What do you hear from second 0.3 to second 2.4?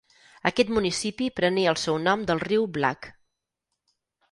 Aquest municipi prenia el seu nom